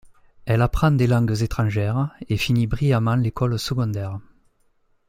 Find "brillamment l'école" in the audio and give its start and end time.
2.65-3.59